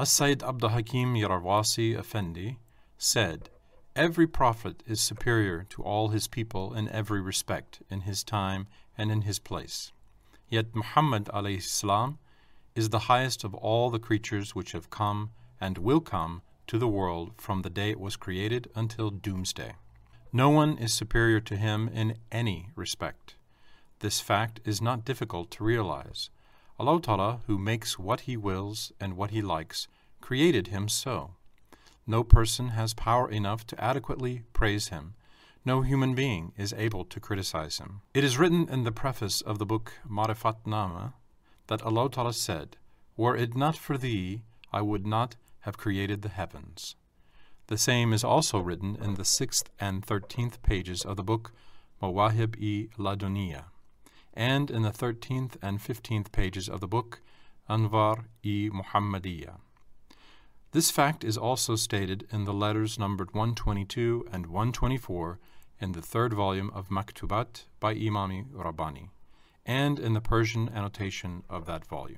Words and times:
As-Sayyid 0.00 0.44
Abdul 0.44 0.70
Hakim 0.70 1.14
Yarawasi 1.14 1.98
Effendi 1.98 2.60
said, 2.98 3.50
Every 3.96 4.28
prophet 4.28 4.84
is 4.86 5.00
superior 5.00 5.66
to 5.70 5.82
all 5.82 6.10
his 6.10 6.28
people 6.28 6.72
in 6.72 6.88
every 6.90 7.20
respect, 7.20 7.82
in 7.90 8.02
his 8.02 8.22
time 8.22 8.68
and 8.96 9.10
in 9.10 9.22
his 9.22 9.40
place. 9.40 9.90
Yet 10.48 10.72
Muhammad 10.72 11.28
salam 11.62 12.20
is 12.76 12.90
the 12.90 13.10
highest 13.10 13.42
of 13.42 13.56
all 13.56 13.90
the 13.90 13.98
creatures 13.98 14.54
which 14.54 14.70
have 14.70 14.88
come 14.88 15.30
and 15.60 15.78
will 15.78 16.00
come 16.00 16.42
to 16.68 16.78
the 16.78 16.86
world 16.86 17.32
from 17.36 17.62
the 17.62 17.70
day 17.70 17.90
it 17.90 17.98
was 17.98 18.14
created 18.14 18.70
until 18.76 19.10
doomsday. 19.10 19.72
No 20.32 20.48
one 20.48 20.78
is 20.78 20.94
superior 20.94 21.40
to 21.40 21.56
him 21.56 21.88
in 21.88 22.18
any 22.30 22.68
respect. 22.76 23.34
This 23.98 24.20
fact 24.20 24.60
is 24.64 24.80
not 24.80 25.04
difficult 25.04 25.50
to 25.50 25.64
realize. 25.64 26.30
Allah 26.78 27.00
Ta'ala, 27.00 27.40
who 27.46 27.58
makes 27.58 27.98
what 27.98 28.20
He 28.20 28.36
wills 28.36 28.92
and 29.00 29.16
what 29.16 29.30
He 29.30 29.42
likes, 29.42 29.88
created 30.20 30.68
him 30.68 30.88
so. 30.88 31.34
No 32.06 32.22
person 32.22 32.68
has 32.68 32.94
power 32.94 33.30
enough 33.30 33.66
to 33.66 33.82
adequately 33.82 34.42
praise 34.52 34.88
Him. 34.88 35.14
No 35.64 35.82
human 35.82 36.14
being 36.14 36.52
is 36.56 36.72
able 36.72 37.04
to 37.04 37.20
criticize 37.20 37.78
Him. 37.78 38.00
It 38.14 38.24
is 38.24 38.38
written 38.38 38.68
in 38.68 38.84
the 38.84 38.92
preface 38.92 39.40
of 39.40 39.58
the 39.58 39.66
book 39.66 39.92
Marifat 40.08 40.66
Nama 40.66 41.14
that 41.66 41.82
Allah 41.82 42.08
Ta'ala 42.10 42.32
said, 42.32 42.76
Were 43.16 43.36
it 43.36 43.56
not 43.56 43.76
for 43.76 43.98
thee, 43.98 44.42
I 44.72 44.80
would 44.80 45.06
not 45.06 45.36
have 45.60 45.76
created 45.76 46.22
the 46.22 46.28
heavens. 46.28 46.96
The 47.66 47.76
same 47.76 48.12
is 48.14 48.24
also 48.24 48.58
written 48.58 48.96
in 48.96 49.14
the 49.14 49.24
sixth 49.24 49.68
and 49.78 50.04
thirteenth 50.04 50.62
pages 50.62 51.04
of 51.04 51.16
the 51.16 51.22
book 51.22 51.52
Mawahib-i 52.02 52.88
Laduniya, 52.96 53.64
and 54.38 54.70
in 54.70 54.82
the 54.82 54.92
thirteenth 54.92 55.56
and 55.60 55.82
fifteenth 55.82 56.30
pages 56.30 56.68
of 56.68 56.80
the 56.80 56.86
book 56.86 57.20
Anwar-i 57.68 58.70
Muhammadiyya. 58.70 59.56
This 60.70 60.90
fact 60.92 61.24
is 61.24 61.36
also 61.36 61.74
stated 61.74 62.26
in 62.30 62.44
the 62.44 62.54
letters 62.54 62.98
numbered 62.98 63.34
122 63.34 64.28
and 64.32 64.46
124 64.46 65.40
in 65.80 65.92
the 65.92 66.00
third 66.00 66.32
volume 66.32 66.70
of 66.72 66.88
Maktubat 66.88 67.64
by 67.80 67.94
Imami 67.94 68.46
Rabbani, 68.52 69.10
and 69.66 69.98
in 69.98 70.14
the 70.14 70.20
Persian 70.20 70.70
annotation 70.72 71.42
of 71.50 71.66
that 71.66 71.84
volume. 71.84 72.16